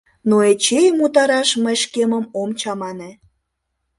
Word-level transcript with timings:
Но 0.29 0.35
Эчейым 0.51 0.97
утараш 1.05 1.49
мый 1.63 1.75
шкемым 1.83 2.25
ом 2.41 2.49
чамане. 2.59 3.11